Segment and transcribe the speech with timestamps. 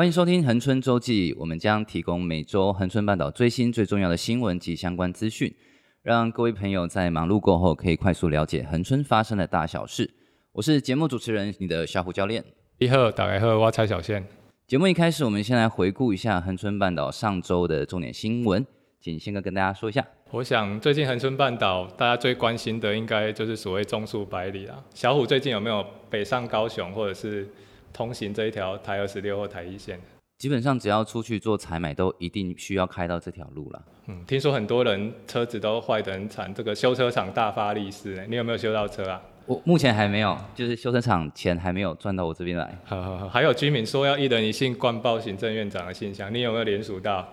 [0.00, 5.54] 欢迎收听恒春周记，我们将提供每周恒春半岛最新最重要的新闻及相关资讯，
[6.00, 10.10] 让各位朋友在忙碌过后可以快速了解恒春发生的大小事。
[10.52, 12.42] 我是节目主持人，你的小虎教练。
[12.78, 14.26] 你好，大家好，我蔡小宪。
[14.66, 18.66] 节目一开始，我们先来回顾一下恒春半岛上周的重点新闻，
[19.02, 20.02] 请先哥跟大家说一下。
[20.30, 24.82] 我想最近恒春半岛大家最关心的，应该就是所谓中树百里啦。
[24.94, 27.46] 小虎最近有没有北上高雄，或者是？
[27.92, 30.00] 通行这一条台二十六或台一线，
[30.38, 33.82] 基本上只要出去做采买，都一定需要开到这条路了。
[34.06, 39.20] 嗯，听说很多人车子都坏得很惨，这个修车厂大发利市，你有没有修到车啊？
[39.46, 42.78] 我目前还没有，就是修车厂钱还没有赚到我这边来。
[42.84, 47.28] 好好好，还有居民说要一人一信灌爆行政院长的信箱，你有没有联署到？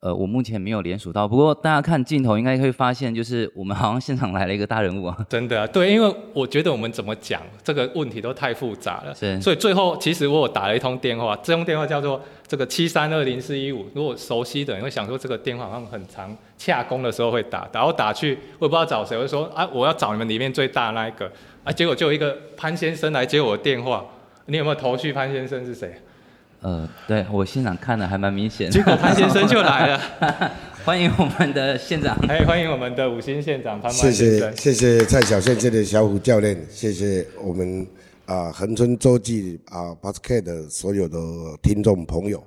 [0.00, 5.26] 呃，我目前没有联署到，不过大家看镜头应该会发现，就是我们好像现场来了一个大人物啊。
[5.28, 21.28] 真的啊，对，因为我觉得我们怎么讲这个问题都太复杂了，是，所以最后其实我有打了一通电话，这通电话叫做这个七三二零四一五，如果熟悉的人会想说这个电话好像很长，洽公的时候会打，然后打去我也不知道找谁，我就说啊，我要找你们里面最大的那一个，
[21.64, 24.04] 啊，结果就有一个潘先生来接我的电话，
[24.46, 25.12] 你有没有头绪？
[25.12, 25.92] 潘先生是谁？
[26.60, 30.00] 呃，对我现场看的还蛮明显，结果潘先生就来了，
[30.84, 37.86] 欢迎我们的县长，哎，欢迎我们的五星县长潘先生，谢谢谢谢蔡小宪这的小虎教练，谢谢我们
[38.26, 41.16] 啊恒春周记啊 Podcast 的所有的
[41.62, 42.42] 听众朋友，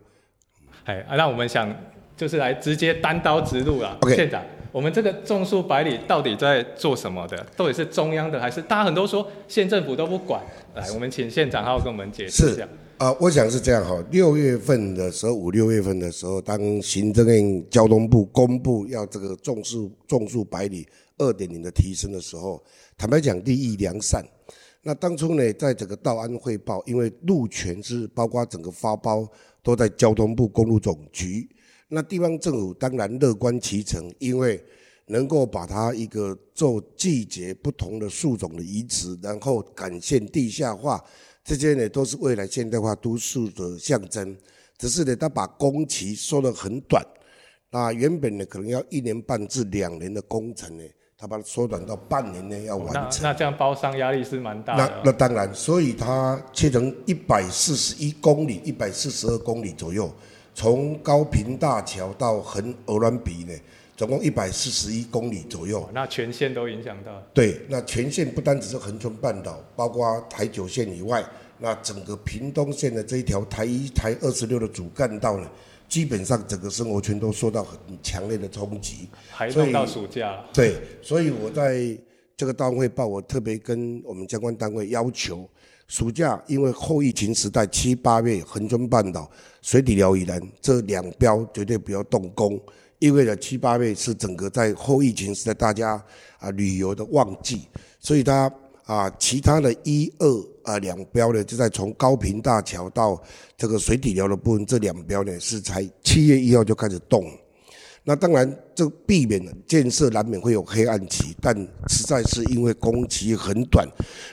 [0.84, 1.74] 哎，啊，那我们想
[2.18, 7.46] 就是来直接单刀直入了，OK，县长，我们这个种树百里到底在做什么的？
[7.56, 8.62] 到底是中央的还是？
[8.62, 10.42] 大家很多说县政府都不管？
[10.76, 12.68] 来，我们请县长好好跟我们解释一下。
[13.02, 14.00] 啊、我想是这样哈。
[14.12, 22.64] 六月份的时候，五六月份的时候，当行政院交通部公布要这个种树种树百里二点零的提升的时候，
[22.96, 24.24] 坦白讲，利益良善。
[24.84, 29.28] 那当初呢，在整个道安汇报，因为路权是包括整个发包
[29.64, 31.50] 都在交通部公路总局，
[31.88, 34.64] 那地方政府当然乐观其成，因为
[35.08, 41.04] 能够把它一个做季节不同的树种的移植，然后干线地下化。
[41.44, 44.38] 这些呢都是未来现代化都市的象征，
[44.78, 47.06] 只是呢他把工期缩得很短，
[47.70, 50.84] 那原本呢可能要一年半至两年的工程呢，
[51.18, 53.24] 他把它缩短到半年呢要完成。
[53.24, 54.88] 那那这样包商压力是蛮大的。
[54.88, 60.14] 那那当然，所以它切成一百四十一公里、一百四十二公里左右，
[60.54, 63.54] 从高平大桥到横鹅銮鼻呢。
[63.96, 67.22] 总共一百四十一公里左右，那全线都影响到。
[67.34, 71.24] 对，那全线不单只是恒春半岛，包括台九线以外，
[71.60, 75.48] 那整个屏东县的这一条台一、台二十六的主干道呢，
[75.88, 79.08] 基本上整个生活圈都受到很强烈的冲击。
[79.30, 80.44] 还弄到暑假。
[80.52, 81.96] 对，所以我在
[82.36, 85.48] 这个道安汇报，我特别跟我们相关单位要求，
[85.88, 89.30] 暑假因为后疫情时代七八月恒春半岛
[89.62, 92.60] 水底寮以南这两标绝对不要动工。
[93.02, 96.02] 意味着七八月是整个在后疫情时代大家
[96.38, 97.68] 啊旅游的旺季，
[98.00, 98.50] 所以它
[98.86, 103.20] 啊其他的一二啊两标呢，就在从高屏大桥到
[103.58, 107.26] 这个水底寮的部分，这两标呢是才七月一号就开始动。
[108.04, 111.56] 那当然，这避免了建设难免会有黑暗期，但
[111.88, 113.88] 实在是因为工期很短，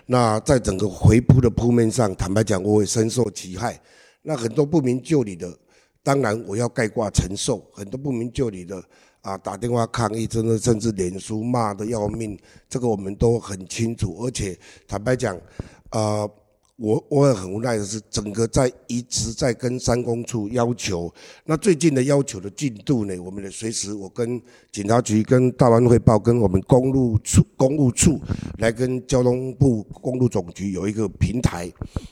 [0.05, 3.81] 那在整个回铺的铺面上，坦白讲，我会深受其害。
[4.21, 5.51] 那很多不明就里的。
[6.09, 8.83] 当然，我要盖挂承受很多不明就里的
[9.21, 14.17] 啊，打电话抗议，真的甚至脸书骂的要命，这个我们都很清楚。
[14.21, 15.39] 而且坦白讲，
[15.91, 16.27] 啊。
[16.78, 21.12] 我我也很无奈的是，整个在一直在跟三公处要求，
[21.44, 23.19] 那最近的要求的进度呢？
[23.19, 24.41] 我们的随时我跟
[24.71, 28.21] 警察局、跟大湾汇报、跟我们公路处公务处
[28.59, 31.69] 来跟交通部公路总局有一个平台。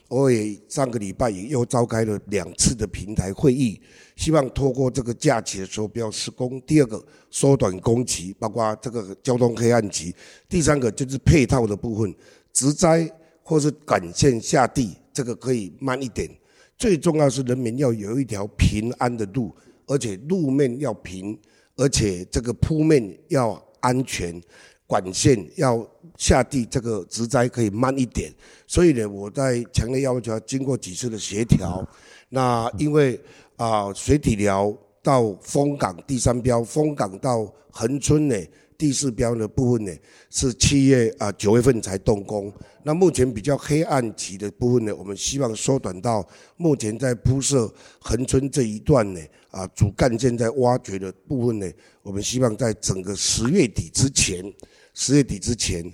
[0.09, 3.81] 我也上个礼拜又召开了两次的平台会议，
[4.17, 6.61] 希望透过这个假期的时候不要施工。
[6.63, 7.01] 第二个
[7.31, 10.13] 缩短工期，包括这个交通黑暗期。
[10.49, 12.13] 第三个就是配套的部分，
[12.53, 13.09] 植栽。
[13.49, 16.29] 或是管线下地，这个可以慢一点。
[16.77, 19.55] 最重要是人民要有一条平安的路，
[19.87, 21.39] 而且路面要平，
[21.77, 24.43] 而且这个铺面要安全，
[24.85, 25.89] 管线要
[26.19, 28.33] 下地，这个植栽可以慢一点。
[28.67, 31.89] 所以呢，我在强烈要求，经过几次的协调，
[32.31, 33.19] 那因为
[33.57, 38.37] 啊、水底寮到枫港第三标，枫港到恒春呢。
[38.79, 39.93] 第四标的部分呢，
[40.31, 42.53] 是七月啊九月份才动工。
[42.83, 46.27] 那目前比较黑暗期的部分呢，我们希望缩短到
[46.57, 49.21] 目前在铺设横村这一段呢，
[49.51, 51.71] 啊主干线在挖掘的部分呢，
[52.03, 54.53] 我们希望在整个十月底之前，
[54.95, 55.93] 十月底之前，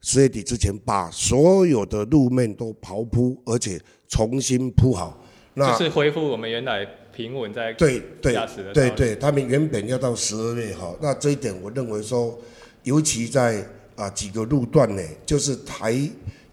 [0.00, 5.22] 十月底之前把所有的路面都刨铺，而且重新铺好。
[5.54, 8.34] 那就是恢复我们原来平稳在对对
[8.72, 12.38] 对对，他们原本要到十二月哈，那这一点我认为说，
[12.84, 13.62] 尤其在
[13.94, 15.94] 啊几个路段呢，就是台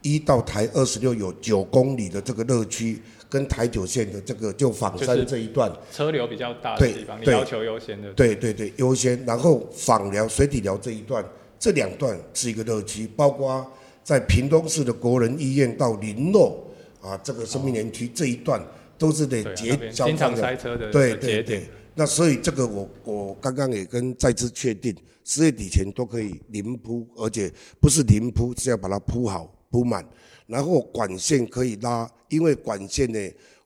[0.01, 11.23] 一到台二十六有九公里的这个热区，跟台九线的这个就枋山这一段车流比较大的地方，你要求优先的对对对优先，然后枋寮水底寮这一段，
[11.57, 13.65] 这两段是一个热区，包括
[14.03, 16.61] 在屏东市的国人医院到林诺
[17.01, 18.61] 啊这个生命园区这一段。
[18.99, 21.69] 都是得节交通的，对对对。
[21.95, 30.05] 那所以这个我我刚刚也跟再次确定，十月底前都可以临铺，而且不是临铺，是要把它铺好铺满。
[30.45, 33.19] 然后管线可以拉，因为管线呢，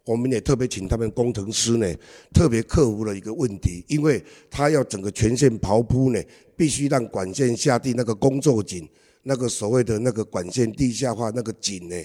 [0.06, 1.88] 我们也特别请他们工程师呢，
[2.34, 6.22] 特别克服了一个问题，因为他要整个全线刨铺呢，
[6.58, 8.88] 必须让管线下地那个工作井，
[9.24, 11.96] 那个所谓的那个管线地下化那个井呢。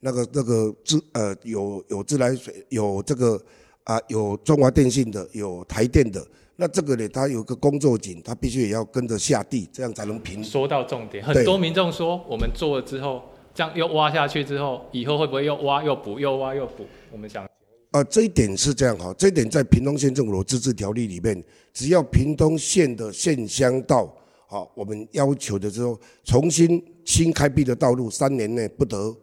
[0.00, 3.36] 那个那个自呃有有自来水有这个
[3.82, 10.44] 啊有中华电信的有台电的，那这个呢，它有个工作井，它必须也要跟着下地，这样才能平。
[10.44, 13.22] 说到重点，很多民众说我们做了之后，
[13.52, 16.86] 这样又挖下去之后，以后会不会又挖又补又挖又补？
[17.10, 17.44] 我们想
[17.90, 21.42] 啊，这一点是这样哈，这一点在屏东县政府的自治条例里面，
[21.72, 24.14] 只要屏东县的县乡道
[24.50, 29.16] 好，我们要求的时候重新新开辟的道路，三年内不得。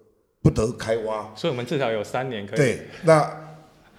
[0.46, 2.56] 不得开挖，所以我们至少有三年可以。
[2.56, 3.58] 对，那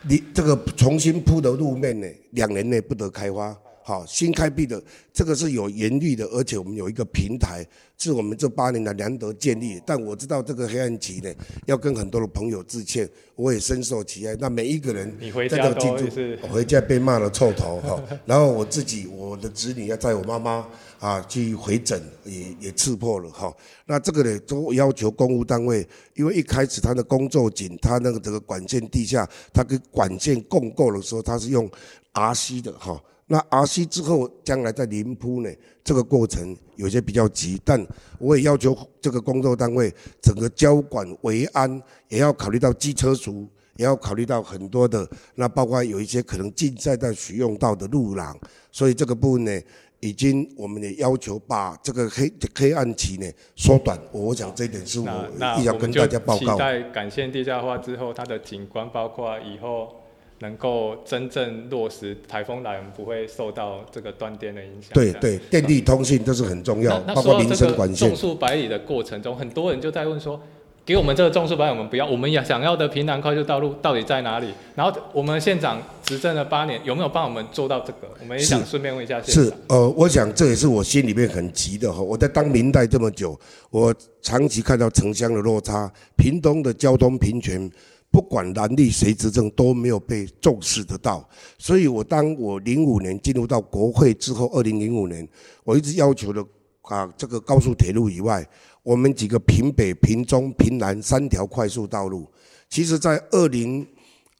[0.08, 3.49] 你这个重新铺的路面呢，两年内不得开挖。
[3.87, 7.65] 好，新开辟的这个是有严律的，而且我们有一个平台，
[7.97, 9.81] 是我们这八年来难得建立。
[9.87, 11.33] 但我知道这个黑暗期呢，
[11.67, 14.35] 要跟很多的朋友致歉，我也深受其害。
[14.41, 18.03] 那每一个人，你回家都是，我回家被骂了臭头哈。
[18.27, 20.67] 然后我自己，我的子女要载我妈妈
[20.99, 23.55] 啊去回诊，也也刺破了哈。
[23.87, 25.87] 那这个呢，都要求公务单位，
[26.17, 29.25] 因为一开始他的工作井，他那个这个管线地下，
[29.55, 31.71] 他跟管线共构的时候，他是用
[32.15, 33.00] RC 的哈。
[33.28, 35.50] 那 RC 之后，将来在临铺呢，
[35.82, 37.84] 这个过程有些比较急，但
[38.20, 39.93] 我也要求这个工作单位
[40.23, 48.38] 整个交管维安也要考虑到机车族，也要考虑到很多的，那包括有一些可能竞赛在使用到的路廊，
[48.70, 49.61] 所以这个部分呢，
[49.99, 53.99] 已经我们也要求把这个黑黑暗期呢缩短。
[54.12, 56.56] 我想这一点是我一定要跟大家报告。
[56.56, 59.96] 在感谢地下化之后，它的景观包括以后。
[60.41, 64.91] 能够真正落实台风来，我们不会受到这个断电的影响。
[64.93, 68.09] 对对，电力通信都是很重要，包括民生管线。
[68.09, 70.38] 种树百里的过程中，很多人就在问说
[70.85, 78.09] ：“给我们这个种树百里，我们不要，我们也想要的平南快速道路到底在哪里？”然后我们县长执政了八年，有没有帮我们做到这个？
[78.21, 79.44] 我们也想顺便问一下县长。
[79.44, 82.03] 是呃，我想这也是我心里面很急的哈。
[82.03, 83.38] 我在当明代这么久，
[83.71, 87.71] 我长期看到城乡的落差，屏东的交通平权。
[88.16, 91.28] 不管蓝绿谁执政都没有被重视得到，
[91.58, 95.28] 所以我当我零五年进入到国会之后，二零零五年
[95.64, 96.42] 我一直要求的
[96.80, 98.42] 啊，这个高速铁路以外，
[98.82, 102.26] 我们几个平北、平中、平南三条快速道路，
[102.70, 103.86] 其实在二零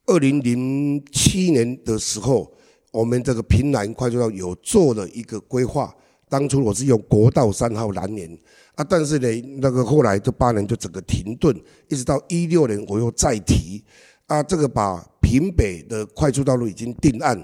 [0.07, 2.51] 二零零七年的时候，
[2.93, 5.95] 我们这个平南快速道有做了一个规划，
[6.29, 8.39] 当初我是用国道三号蓝联。
[8.75, 9.29] 啊，但是呢，
[9.59, 13.83] 那个后来这八年就整个停顿，一直到一六年我又再提，
[14.27, 17.43] 啊，这个把屏北的快速道路已经定案，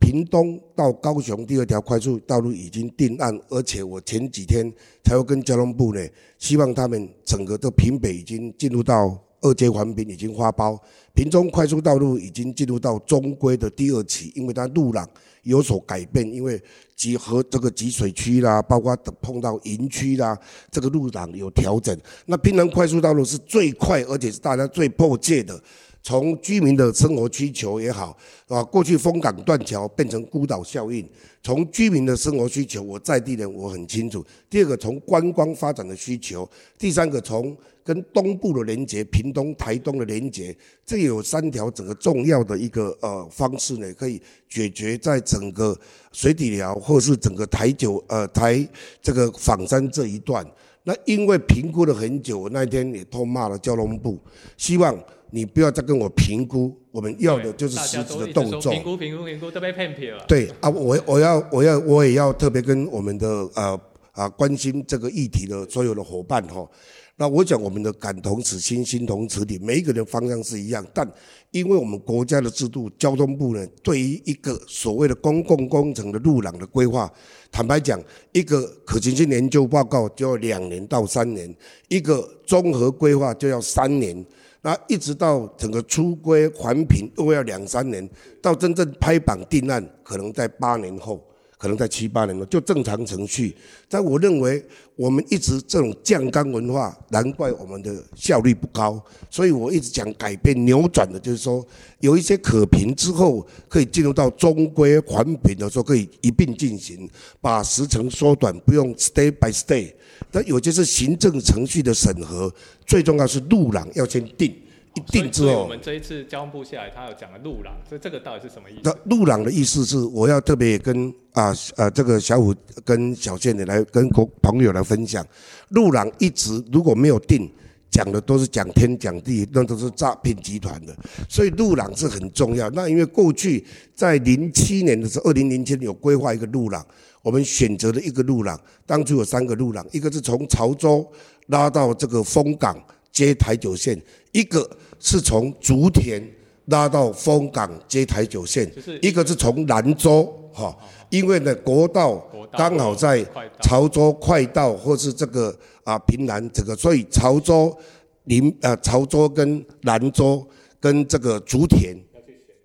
[0.00, 4.72] 屏东到高雄第二条快速道路已经定案，而且我前几天
[5.04, 6.04] 才会跟交通部呢，
[6.36, 10.80] 希望他们整个的屏北已经进入到二阶环评已经发包，
[11.12, 15.06] 屏中快速道路已经进入到中规的第二期，因为它路廊
[15.42, 16.60] 有所改变，因为。
[16.94, 20.38] 集合这个集水区啦，包括碰到营区啦，
[20.70, 21.98] 这个路廊有调整。
[22.26, 25.60] 那屏南快速道路是最快，而且是大家最迫切的。
[26.02, 28.16] 从居民的生活需求也好，
[28.48, 31.08] 啊，过去枫港断桥变成孤岛效应。
[31.44, 34.24] 从居民的生活需求，我在地人我很清楚。
[34.50, 36.44] 第二个，从观光发展的需求；
[36.78, 45.76] 第三个，从跟东部的连接，屏东、台东的连接，这有三条整个重要的一个呃方式呢，可以解决在整个
[46.12, 48.68] 水底寮或是整个台九呃台
[49.00, 50.44] 这个仿山这一段。
[50.84, 54.18] 那因为评估了很久，那天也痛骂了交通部，
[54.56, 54.96] 希望。
[55.34, 58.70] 你不要再跟我评估，我们要的就是实质的动作。
[58.70, 60.22] 评估评估评估都被骗骗了。
[60.28, 63.80] 对啊，我我要我要我也要特别跟我们的呃
[64.12, 66.68] 啊关心这个议题的所有的伙伴哈。
[67.16, 71.10] 那我讲我们的感同此心，心同此理，每一个人方向是一样，但
[71.50, 77.10] 因为我们国家的制度，交通部呢对于一个所谓的公共工程的路廊的规划，
[77.50, 77.98] 坦白讲，
[78.32, 81.54] 一个可行性研究报告就要两年到三年，
[81.88, 84.22] 一个综合规划就要三年。
[84.62, 88.08] 那一直到整个出规环评又要两三年，
[88.40, 91.20] 到真正拍板定案，可能在八年后。
[91.62, 93.56] 可能在七八年了，就正常程序。
[93.88, 94.60] 但我认为，
[94.96, 99.00] 我们一直这种酱缸文化，难怪我们的效率不高。
[99.30, 101.64] 所以我一直讲改变、扭转的，就是说
[102.00, 107.08] 有一些可评之后，可以进入到中规环评的时候，可以一并进行，
[107.40, 109.92] 把时程缩短，不用 stay by stay。
[110.32, 112.52] 但有些是行政程序的审核，
[112.84, 114.52] 最重要是路廊要先定。
[114.94, 118.80] 一定之后，我们这一次交通部下来，他有讲了路廊，所以这个到底是什么意思？
[118.84, 124.06] 那路廊的意思是，我要特别跟啊呃这个小虎跟小倩的来跟
[124.42, 125.26] 朋友来分享，
[125.70, 127.50] 路廊一直如果没有定，
[127.90, 130.94] 讲的都是讲天讲地，那都是诈骗集团的，
[131.26, 132.68] 所以路廊是很重要。
[132.70, 136.86] 那因为过去在零七年的时候，二零零七年有规划一个路廊，
[137.22, 141.10] 我们选择了一个路廊，当初有三个路廊，一个是从潮州
[141.46, 142.76] 拉到这个枫港。
[143.12, 143.94] 接台九线，
[144.32, 146.22] 一个是从竹田
[146.66, 148.70] 拉到枫港接台九线，
[149.02, 150.74] 一个是从兰州哈，
[151.10, 152.16] 因为呢国道
[152.52, 153.24] 刚好在
[153.60, 157.76] 潮州快道或是这个啊平南这个，所以潮州
[158.24, 160.46] 临啊潮州跟兰州
[160.80, 161.94] 跟这个竹田，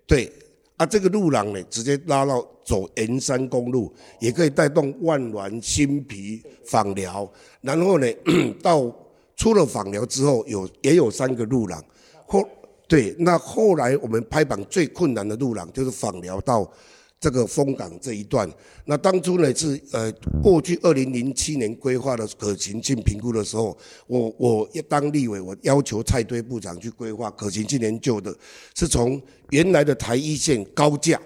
[0.06, 0.32] 对
[0.76, 8.06] 啊这个路廊呢直接拉到走沿山公路，也可以带动万峦、新皮、访寮，然后呢
[8.62, 8.90] 到。
[9.38, 11.82] 出了访寮之后，有也有三个路廊，
[12.26, 12.46] 后
[12.88, 16.68] 对，那后来我们拍板最困难的路廊就是枋寮到
[17.20, 18.50] 这个枫港这一段。
[18.86, 20.10] 那当初呢是呃
[20.42, 23.78] 过去二零零七年规划的可行性评估的时候，
[24.08, 28.34] 我我一当立委，我要求蔡堆部长去规划可行性研究的，
[28.74, 31.20] 是从原来的台一线高架，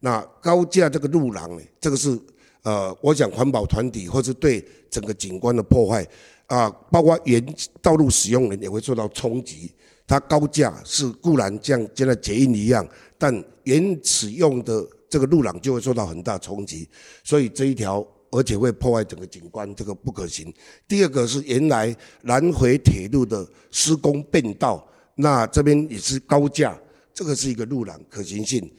[0.00, 2.18] 那高架这个路廊呢，这个是
[2.62, 6.04] 呃我想环保团体或是对整个景观的破坏。
[6.46, 7.44] 啊，包括原
[7.80, 9.72] 道路使用人也会受到冲击。
[10.06, 12.86] 它高架是固然像现在捷运一样，
[13.16, 13.32] 但
[13.62, 16.86] 原使用的这个路廊就会受到很大冲击，
[17.22, 20.52] 所以这一条而且会破坏整个景观，这个不可行。
[20.86, 26.78] 第二个是原来南回铁路的施工变道，那这边也是高架，
[27.14, 28.70] 这个是一个路廊可行性。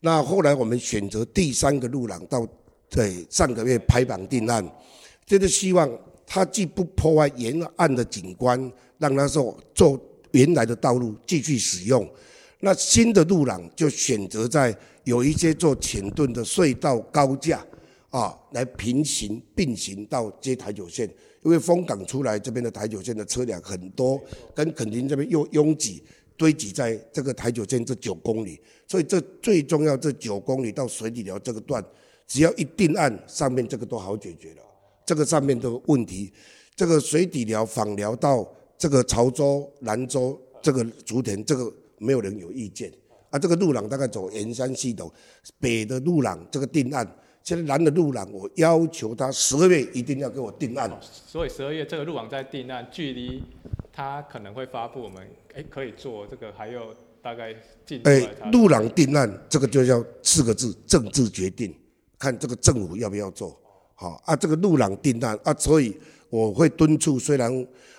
[0.00, 2.48] 那后来我们选择第三个路廊，到
[2.88, 4.66] 对上个月拍板定案，
[5.26, 5.86] 就是希望。
[6.32, 12.08] 它既不破坏沿岸的景观，让它说做原来的道路继续使用。
[12.60, 14.72] 那新的路廊就选择在
[15.02, 17.66] 有一些做浅盾的隧道高架
[18.10, 21.12] 啊，来平行并行到接台九线。
[21.42, 24.20] 因为枫港出来这边的台九线的车辆很多，
[24.54, 26.00] 跟垦丁这边又拥挤
[26.36, 31.84] 堆积在这个台九线这九公里，所以这最重要这九公里到水底寮这个段，
[32.28, 34.62] 只要一定案，上面这个都好解决了。
[35.10, 36.32] 这个上面的问题，
[36.76, 38.48] 这个水底寮、访寮到
[38.78, 42.92] 这个潮州、兰州，这个竹田，这个没有人有意见。
[43.28, 45.10] 啊，这个路廊大概走沿山系统，
[45.58, 47.04] 北的路廊这个定案，
[47.42, 50.88] 现在南的路廊我要求他十二月一定要给我定案。
[51.02, 53.42] 所以十二月这个路廊在定案，距离
[53.92, 57.52] 他可能会发布，我们哎可以做这个，还有大概
[57.84, 58.00] 进。
[58.04, 58.20] 哎，
[58.52, 61.74] 路廊定案这个就叫四个字：政治决定，
[62.16, 63.60] 看这个政府要不要做。
[64.00, 65.94] 好啊，这个路廊定单啊，所以
[66.30, 67.18] 我会敦促。
[67.18, 67.52] 虽然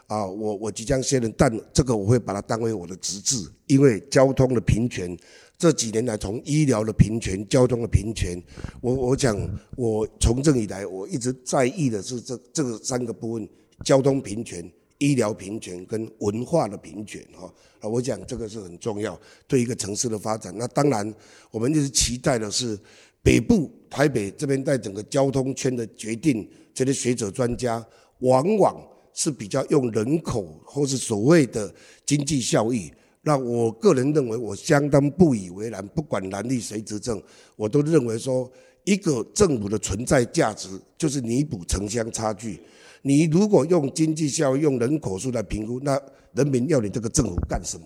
[0.08, 5.16] 啊，我我即将卸任，但这个我会把它当为我的职责，因为交通的平权
[5.60, 8.42] 这几年来，从医疗的平权、交通的平权，
[8.82, 9.38] 我我讲
[9.78, 13.48] 我从政以来，我一直在意的是这这个三个部分：
[13.86, 14.68] 交通平权、
[14.98, 17.24] 医疗平权跟文化的平权。
[17.32, 17.46] 哈
[17.80, 19.16] 啊，我讲这个是很重要，
[19.48, 20.52] 对一个城市的发展。
[20.58, 21.14] 那当然，
[21.52, 22.76] 我们一直期待的是。
[23.24, 27.86] 北部台北这边在整个交通圈的决定，这些学者专家
[28.20, 28.82] 往往
[29.14, 31.74] 是比较用人口或是所谓的
[32.06, 32.92] 经济效益。
[33.24, 35.86] 那我个人认为，我相当不以为然。
[35.90, 37.22] 不管蓝绿谁执政，
[37.56, 38.52] 我都认为说，
[38.84, 42.60] 一个政府的存在价值就是弥补城乡差距。
[43.04, 46.02] 你如果用经济效益、用人口数来评估，那
[46.34, 47.86] 人民要你这个政府干什么？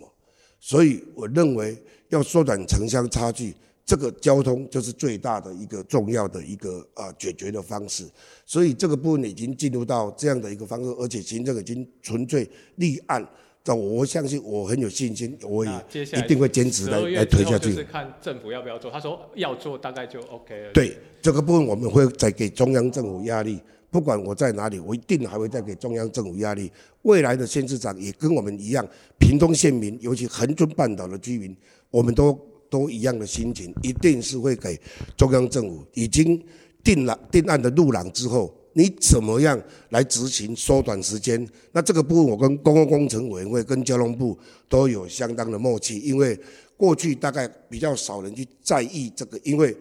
[0.61, 1.77] 所以我认为
[2.09, 3.53] 要缩短城乡差距。
[3.85, 8.03] 这个交通就是最大的一个重要的一个啊解决的方式，
[8.43, 13.23] 所以这个部分已经进入到这样的一个方式，而且行政已经纯粹立案，
[13.63, 17.69] 但我相信我很有信心，我也一定会坚持来来推下去。
[17.69, 20.71] 就是看政府要不要做，他说要做，大概就 OK 了。
[20.73, 23.61] 对，这个部分我们会再给中央政府压力，
[23.91, 26.71] 不管我在哪里，我一定还会再给中央政府压力。
[27.03, 28.83] 未来的县市长也跟我们一样，
[29.19, 31.55] 屏东县民，尤其恒春半岛的居民，
[31.91, 32.35] 我们都。
[32.75, 34.77] 都一样的心情，一定是会给
[35.15, 36.43] 中央政府已经
[36.83, 39.57] 定了定案的路廊之后，你怎么样
[39.91, 41.47] 来执行缩短时间？
[41.71, 46.37] 那这个部分我跟公共工程委员会跟交通部都有相当的默契，因为
[46.75, 49.73] 过去大概比较少人去在意这个，因为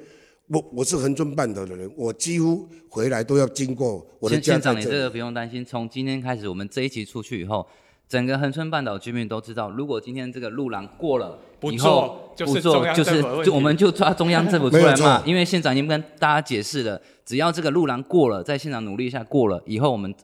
[0.47, 4.57] 我我是恒春半岛的人，我几乎回来都要经过我的家。
[4.57, 7.67] 长，你这个不用担心，从今天开始，我们这一集出去以后。
[8.09, 20.15] 整个恒春半岛居民都知道，如果今天这个路廊过了以后不做，就是就我们就抓中央政府出来骂，因为县长已经跟大家解释了，只要这个路廊过了，在现场努力一下过了以后，我们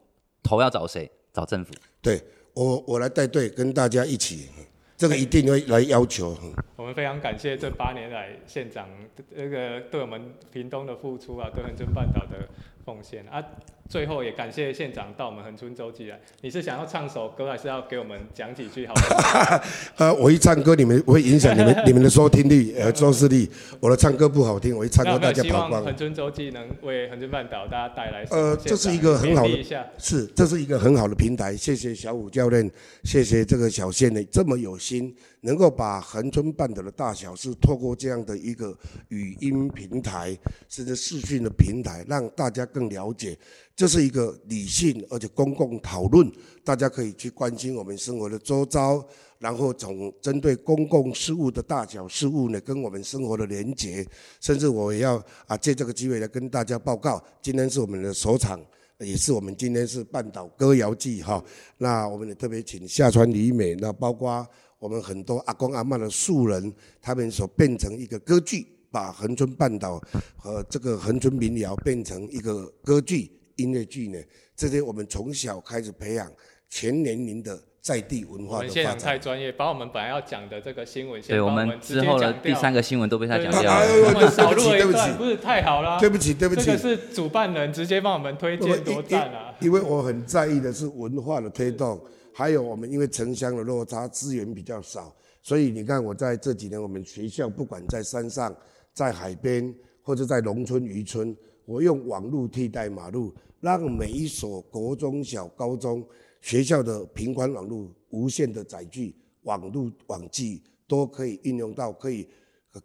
[0.43, 1.11] 头要找谁？
[1.33, 1.73] 找政府。
[2.03, 2.21] 对，
[2.55, 4.49] 我我来带队跟大家一起，
[4.97, 6.37] 这个一定会来要求。
[6.77, 8.89] 我们非常感谢这八年来县长
[9.37, 10.21] 这个对我们
[10.53, 12.49] 屏东的付出啊，对恒春半岛的
[12.85, 13.43] 奉献啊。
[13.91, 16.17] 最后也感谢县长到我们恒春周记来。
[16.43, 19.61] 你是想要唱首歌，还是要给我们讲几句好话？
[19.99, 23.51] 呃，我一唱歌，你们会影响你们 你们的收听率、呃收视率。
[23.81, 25.85] 我的唱歌不好听，我一唱歌大家跑光。
[25.85, 28.23] 恒春周记能为恒春半岛大家带来。
[28.31, 29.65] 呃，这是一个很好的，
[29.99, 31.57] 是这是一个很好的平台。
[31.57, 32.71] 谢谢小武教练，
[33.03, 38.73] 谢谢这个小县的这么有心，能够把恒春半岛的大小事透过这样的一个
[39.09, 43.37] 语音平台，甚至视讯的平台，让大家更了解。
[43.81, 46.31] 这是一个理性而且公共讨论，
[46.63, 49.03] 大家可以去关心我们生活的周遭，
[49.39, 54.07] 然后从针对公共事务的大小事务呢，跟我们生活的连结，
[54.39, 58.61] 甚至我也要啊借这个机会来跟大家报告，今天是我们的首场，
[58.99, 61.43] 也是我们今天是半岛歌谣祭哈，
[61.79, 64.47] 那我们也特别请夏川里美，那包括
[64.79, 66.71] 我们很多阿公阿嬷的素人，
[67.01, 69.99] 他们所变成一个歌剧，把恒春半岛
[70.37, 73.40] 和这个恒春民谣变成一个歌剧。
[73.61, 74.19] 音乐剧呢，
[74.57, 76.31] 这些我们从小开始培养
[76.69, 78.59] 全年龄的在地文化的。
[78.59, 83.87] 我们现场太专业，把我们本来要讲的这个新闻，对，我们之后的第三个新闻都被他讲掉了。
[84.07, 85.99] 我们少录一段，不是太好了？
[85.99, 89.55] 对不起，对不起，这个是主办人直接帮我们推荐，多赞啊！
[89.61, 92.01] 因为我很在意的是文化的推动，
[92.35, 98.55] 还有我们因为城乡的落差，资源比较少，所以你看我在这几年，我们学校不管在山上、
[98.93, 103.35] 在海边或者在农村渔村，我用网路替代马路。
[103.61, 106.07] 让每一所国中小、高中
[106.41, 112.27] 学校的平宽网络、无线的载具、网络网际都可以运用到，可以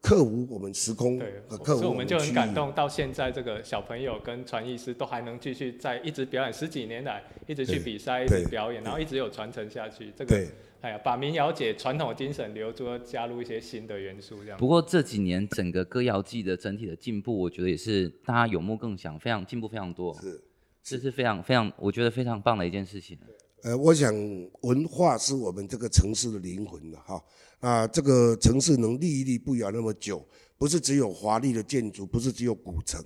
[0.02, 1.78] 克服我们时空和克服我们。
[1.78, 10.12] 所以我们就很感动，到现在这个小朋友跟传艺师都还能继续在一直表演，十几年来一直去比赛、一直表演，然后一直有传承下去。
[10.16, 10.46] 这个。
[10.82, 14.60] 哎呀，把民谣节传统精神留住，加入一些新的元素，这样。
[14.60, 20.14] 不过这几年整个歌谣季的整体的进步，我觉得也是大家有目共睹，非常进步非常多。
[20.22, 20.40] 是。
[20.86, 23.18] 这是非常非常，我觉得非常棒的一件事情。
[23.64, 24.14] 呃，我想
[24.62, 27.20] 文化是我们这个城市的灵魂的哈。
[27.60, 30.24] 啊，这个城市能屹立不摇那么久，
[30.60, 33.04] 不是只有华丽的建筑，不是只有古城。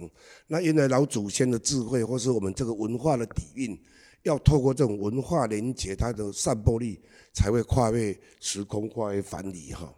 [0.48, 3.80] 那原来老祖先的智慧，或是我们这个文化的底蕴，
[4.24, 7.00] 要透过这种文化连接，它的散播力
[7.32, 9.96] 才会跨越时空，跨越藩篱哈。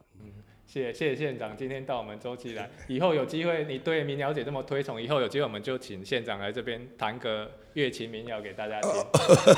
[0.71, 8.89] 谢谢县长今天到我们周记来，以后有机会你对民谣姐这么推崇，以后有机会我们就请县长来这边弹个乐琴民谣给大家听。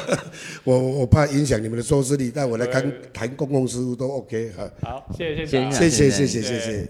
[0.65, 4.67] 我我怕影响你们的收视率，但我来看谈公共事务都 OK 哈。
[4.82, 6.89] 好，谢谢县长，谢谢谢谢谢谢，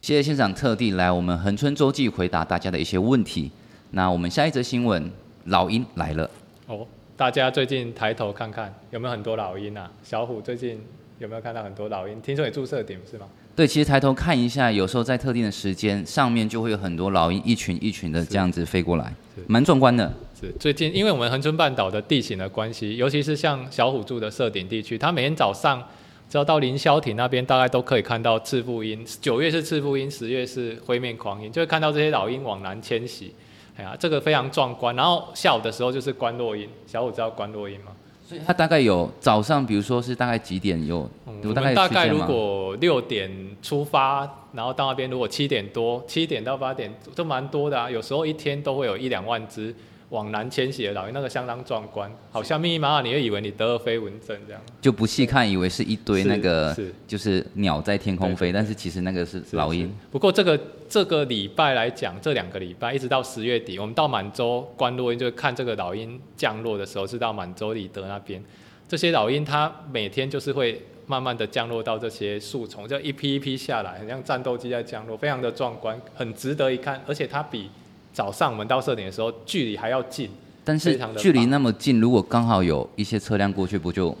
[0.00, 3.50] 谢谢县长特地来我们恒春洲际回答大家的一些问题。
[3.90, 5.10] 那我们下一则新闻，
[5.46, 6.30] 老鹰来了。
[6.68, 6.86] 哦，
[7.16, 9.90] 大家最近抬头看看有没有很多老鹰啊？
[10.04, 10.80] 小虎最近
[11.18, 12.20] 有没有看到很多老鹰？
[12.20, 13.26] 听说你住社顶是吗？
[13.54, 19.12] 对，其实抬头看一下，有时候在特定的时间，上面就会有很多老鹰，一群一群的这样子飞过来，
[19.46, 20.12] 蛮壮观的。
[20.38, 25.82] 是最近，因为我们恒春半岛的地形的关系，尤其是像小虎住的社顶地区，它每天早上
[26.28, 29.02] 只要到凌霄亭那边，大概都可以看到赤腹鹰。
[29.22, 33.32] 九月是赤腹鹰，十月是灰面狂鹰，就会看到这些老鹰往南迁徙。
[33.78, 34.94] 哎呀，这个非常壮观。
[34.94, 37.92] 然后下午的时候就是观落鹰，小虎知道观落鹰吗？
[38.28, 41.08] 所以它大概有早上，比如说是大概几点有？
[41.24, 43.30] 我们大概如果六点
[43.62, 47.88] 出发，然后到那边如果七点多，七点到八点都蛮多的啊。
[47.88, 49.74] 有时候一天都会有一两万只。
[50.10, 54.62] 往南迁徙的老鹰，那个相当壮观，好像密密麻麻，你会以为你得了飞蚊症这样。
[54.80, 59.92] 就不细看，以为是一堆那个，是就是鸟在天空飞，但是其实那个是老鹰。
[60.12, 68.40] 不过这个这个礼拜来讲，这两个礼拜一直到十月底，我们到满洲观落鹰，就看这个老鹰降落的时候，是到满洲里德那边。
[68.86, 77.68] 这些老鹰它每天就是会慢慢的降落到这些树丛，就一批一批下来，很像战斗机在降落，非常的壮观，很值得一看，而且它比。
[78.16, 80.30] 早上我们到设点的时候，距离还要近，
[80.64, 84.16] 但是距离那么近，如果刚好有一些车辆过去，不就？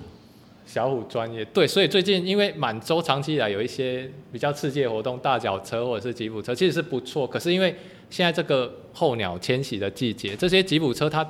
[0.66, 7.26] 小虎专业，对，所以最近因为满洲长期以来有一些比较刺激的活动，大脚车或者是吉普车，其实是不错。
[7.26, 7.74] 可是因为
[8.10, 11.26] 现在这个候鸟迁徙的季节，这些吉普车它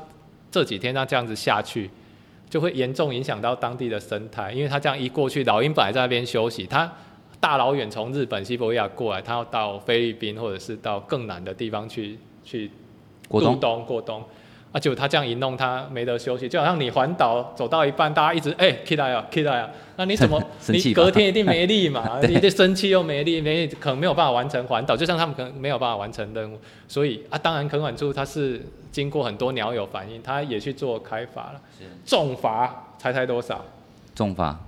[0.50, 1.88] 这几天它这样子下去，
[2.50, 6.92] 就会严重影响到当地的生态，因为它这样一过去，老鹰本来在那边休息，它
[7.38, 12.70] 大老远从日本西伯利亚过来，它要到菲律宾或者是到更南的地方去去
[13.28, 14.24] 过冬过冬。
[14.72, 22.20] 啊，就他这样一弄，他没得休息，就好像你环岛走到一半，大家一直哎起来啊起来啊，那你怎么 你隔天一定没力嘛？
[22.28, 31.61] 你的生气又没力，没力可能没有办法完成环岛，就像他们可能没有办法完成任务，所以啊，当然垦管处他是经过很多鸟友反映，他也去做开罚了，
[32.04, 33.64] 重罚，猜猜多少？
[34.14, 34.59] 重罚，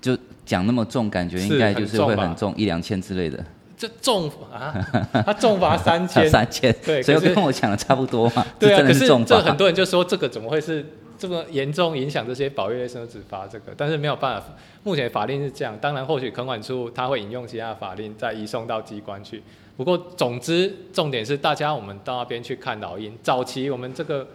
[0.00, 3.42] 就讲那么重，感觉应该就是会很重，一两千之类的。
[3.78, 4.74] 这重啊，
[5.24, 8.44] 他重罚三千， 三千，对，所以跟我讲的差不多嘛。
[8.58, 10.84] 对啊，可是这很多人就说这个怎么会是
[11.16, 13.72] 这么严重影响这些保育类生物只罚这个？
[13.76, 14.48] 但是没有办法，
[14.82, 15.78] 目前法令是这样。
[15.80, 19.42] 当然，或许垦管处他会引用其他的法令再移送到机关去。
[19.76, 23.16] 不过，总之重点是大家我们到那边去看老鹰。
[23.22, 24.26] 早期我们这个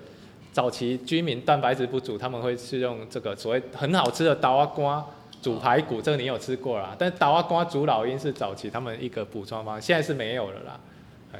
[0.53, 5.03] 早期居民蛋白质不足，他们会是用这个所谓很好吃的豆仔干。
[5.43, 6.95] 煮排骨，这个你有吃过啦？
[6.97, 10.79] 但是豆仔干煮老鹰是早期他们一个补充方，现在是没有了啦。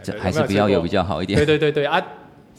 [0.03, 1.37] 这还是比较有比较好一点。
[1.39, 2.03] 对对对对啊，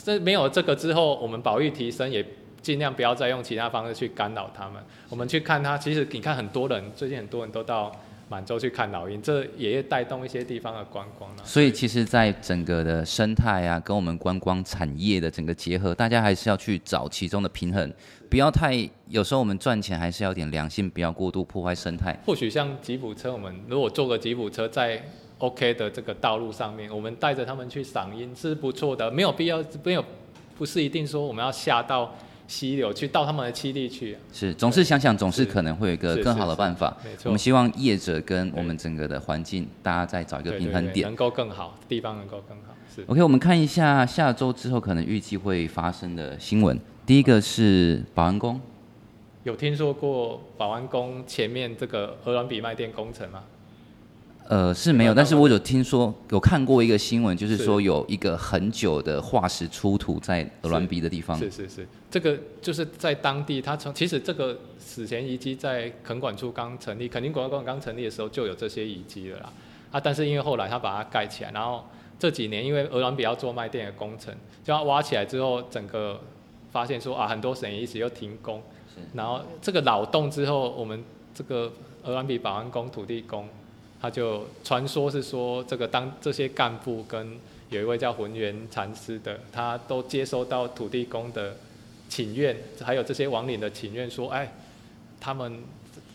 [0.02, 2.24] 这没有这个之后，我们保育提升，也
[2.62, 4.82] 尽量不要再用其他方式去干扰他们。
[5.10, 7.94] 我们去看他，其实你看很多人最近很多人都到
[8.28, 11.30] 满洲去看老鹰，这也带动一些地方的观光。
[11.44, 17.92] 所以其实，在整个的生态啊，跟我们观光产业的整个结合，大家还是要去找其中的平衡。
[18.30, 22.18] 不要太，有时候我们赚钱还是要点良心，不要过度破坏生态。
[22.24, 25.00] 或许像吉普车，我们如果坐个吉普车在
[25.38, 30.04] OK 的这个道路上面，我们带着他们去赏鹰是不错的，没有必要，没有，
[30.56, 32.12] 不是一定说我们要下到
[32.46, 34.16] 溪流去，到他们的栖地去。
[34.32, 36.96] 是，总是想想，总是可能会有一个更好的办法。
[37.04, 42.74] 没错，我们希望业者跟我们整个的环境，大家再找一个平衡点，能够更好，地方能够更好。
[42.94, 43.02] 是。
[43.06, 46.78] OK，我们看一下下周之后可能预计会发生的新闻。
[47.06, 48.60] 第一个是保安宫。
[49.42, 53.42] 有听说过保安宫前面这个鹅銮比卖店工程吗？
[54.46, 61.38] 呃，是没有，但是我有听说，有看过一个新闻，就是说有一个很久的化石出土在鹅銮鼻的地方。
[61.38, 69.52] 是是是，这个就是在当地，它从其实这个史前遗迹在垦管处刚成立，垦丁国家公园刚成立的时候就有这些遗迹了啦。
[69.90, 71.84] 啊，但是因为后来他把它盖起来，然后
[72.18, 76.20] 这几年因为鹅銮鼻要做卖店的工程，就要挖起来之后，整个
[76.70, 78.62] 发现说啊，很多省一直又停工。
[79.14, 81.02] 然后这个扰动之后，我们
[81.32, 83.48] 这个鹅銮鼻保安工土地公，
[84.04, 87.38] 他就传说是说，这个当这些干部跟
[87.70, 91.56] 有一位叫浑元禅师的，他都接收到土地公的
[92.06, 94.52] 请愿，还有这些亡灵的请愿，说，哎，
[95.18, 95.58] 他们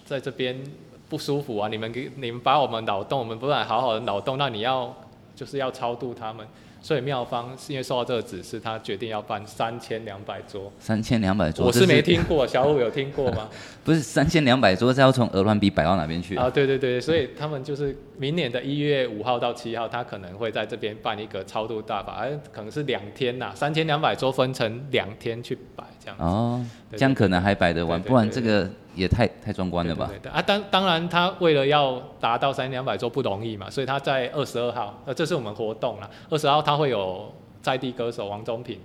[0.05, 0.63] 在这边
[1.09, 4.95] 不舒服啊，你们给你们把我们脑洞，我们不来好好的脑洞，那你要
[5.35, 6.45] 就是要超度他们。
[6.81, 10.71] 所以妙方是因为受到这个指示，他决定要办三千两百桌。
[10.79, 13.49] 三千两百桌，我是没听过，小五有听过吗？
[13.83, 16.35] 不是三千两百桌，是要从鹅銮鼻摆到哪边去？
[16.37, 26.23] 啊，对对对，所以他们就是明年的一月五号到七号，他可能会在这边办一个超度大法，而可能是两天呐，三千两百桌分成两天去摆这样子。
[26.23, 28.69] 哦，这样可能还摆得完，不然这个。
[28.95, 30.07] 也太太壮观了吧？
[30.07, 36.09] 对对对啊，当当然，他为了要达到三千两百桌不容易嘛，所以他在二十二号，呃，这是我们活动啦。
[36.29, 38.79] 二十二号他会有在地歌手王中平，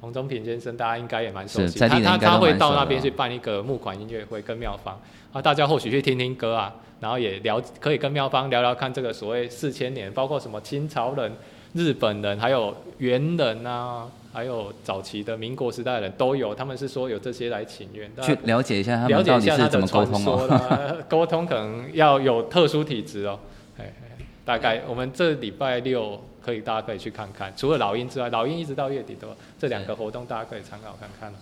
[0.00, 5.00] 王中平先生大家应该也蛮熟悉，他他他会到那边去办一个募款音乐会跟妙方
[5.32, 11.32] 啊，大家或许去听听歌啊，然后也聊，可以跟妙方聊聊看这个所谓四千年，包括什么清朝人、
[11.72, 14.06] 日本人，还有元人啊。
[14.34, 20.98] 还有早期的民国时代的人都有，他们是说有这些来请愿，去了解一下他们到底是怎么沟通哦。
[21.08, 23.38] 沟通可能要有特殊体质哦。
[24.44, 27.52] 大概我们这礼拜六可以，大家可以去看看。
[27.56, 31.32] 除了老鹰之外，老鹰一直到月底都这两个活动，大家可以参考看看。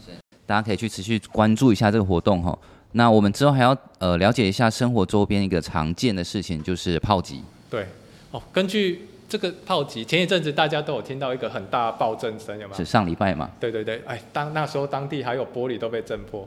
[0.45, 2.57] 大家可以去持续关注一下这个活动哈。
[2.93, 7.43] 那我们之后还要呃了解一下生活周边一个常见的事情，就是炮击。
[7.71, 7.87] 对
[8.33, 9.09] 哦，根据。
[9.33, 12.77] 这个炮击，前一阵子大家都有听到一个很大的爆震声，有吗？
[12.77, 13.51] 是上礼拜嘛？
[13.59, 16.47] 对对对，哎，当那时候当地还有玻璃都被震破，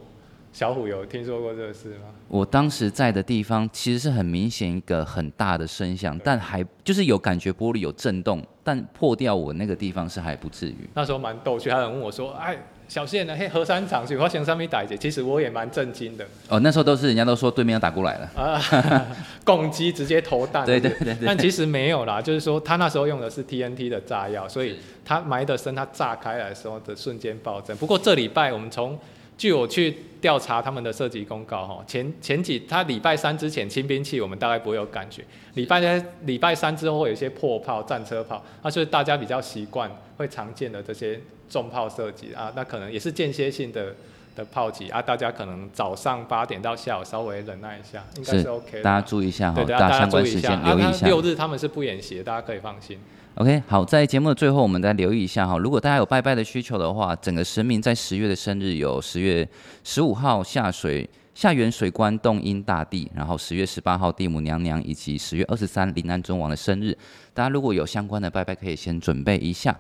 [0.54, 2.14] 小虎有听说过这个事吗？
[2.28, 10.88] 我当时在的地方其实是很明显一个很大的声响，但还就是有感觉玻璃有震动，但破掉我那个地方是还不至于。
[10.94, 12.56] 那时候蛮逗趣，还有人问我说，哎。
[12.88, 13.36] 小谢呢？
[13.38, 16.26] 嘿，核三厂去我想上面打劫，其实我也蛮震惊的。
[16.48, 18.62] 哦，那时候都是人家都说对面要打过来了啊，
[19.44, 20.66] 攻击直接投弹。
[20.66, 21.26] 对对对，对。
[21.26, 27.76] 但其实没有啦，就是说他那时候用的是 TNT 的炸药，所以他埋的深，他炸开来的时候的瞬间爆震。
[27.78, 28.98] 不过这礼拜我们从
[29.38, 41.20] 据我去调查他们的射击公告哈，前前几他礼拜三之前清兵器我们大概不会有感觉，礼拜三礼拜三之后会有一些破炮、战车炮，那就是大家比较习惯会常见的这些
[41.50, 43.96] 重炮射击啊，那可能也是间歇性的。
[44.36, 48.84] 的炮击啊，大家可能早上八点到下午稍微忍耐一下，应该是 OK 的。
[48.84, 51.08] 大家注意一下哈，对大家相关时间留意一下。
[51.08, 53.00] 六日他们是不演习，大家可以放心。
[53.36, 59.46] OK，好，在节目的最后，我们再留意一下哈，如果大家有拜拜的需求的话，整个神明在十月的生日有十月
[59.84, 66.98] 十五号下水下元水官洞阴大帝，然后十月十八号地母娘娘，以及十月二十三临安尊王的生日，
[67.34, 69.78] 大家如果有相关的拜拜，可以先准备一下。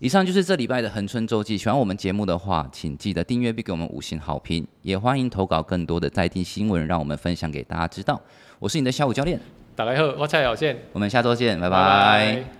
[0.00, 1.56] 以上就是这礼拜的恒春周记。
[1.56, 8.20] 喜欢我们节目的话，请记得订阅并给我们五星好评，也欢迎投稿更多的在地新闻，让我们分享给大家知道。
[8.58, 9.40] 我是你的小武教练，
[9.74, 11.76] 大家好，我蔡小健，我们下周见，拜拜。
[11.78, 12.57] 拜拜。